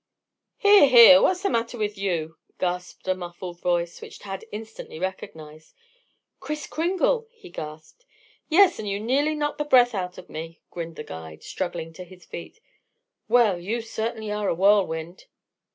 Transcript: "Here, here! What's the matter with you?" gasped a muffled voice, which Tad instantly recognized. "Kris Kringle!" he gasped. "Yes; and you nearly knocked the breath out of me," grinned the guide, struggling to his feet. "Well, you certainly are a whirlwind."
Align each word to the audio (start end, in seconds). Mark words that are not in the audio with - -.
"Here, 0.57 0.87
here! 0.89 1.21
What's 1.21 1.43
the 1.43 1.49
matter 1.51 1.77
with 1.77 1.95
you?" 1.95 2.39
gasped 2.57 3.07
a 3.07 3.13
muffled 3.13 3.61
voice, 3.61 4.01
which 4.01 4.17
Tad 4.17 4.43
instantly 4.51 4.97
recognized. 4.97 5.75
"Kris 6.39 6.65
Kringle!" 6.65 7.27
he 7.29 7.51
gasped. 7.51 8.05
"Yes; 8.49 8.79
and 8.79 8.89
you 8.89 8.99
nearly 8.99 9.35
knocked 9.35 9.59
the 9.59 9.63
breath 9.63 9.93
out 9.93 10.17
of 10.17 10.27
me," 10.27 10.59
grinned 10.71 10.95
the 10.95 11.03
guide, 11.03 11.43
struggling 11.43 11.93
to 11.93 12.03
his 12.03 12.25
feet. 12.25 12.59
"Well, 13.27 13.59
you 13.59 13.79
certainly 13.79 14.31
are 14.31 14.49
a 14.49 14.55
whirlwind." 14.55 15.25